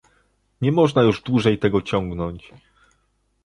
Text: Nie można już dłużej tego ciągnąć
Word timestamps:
Nie 0.61 0.71
można 0.71 1.01
już 1.03 1.21
dłużej 1.23 1.59
tego 1.59 1.81
ciągnąć 1.81 2.53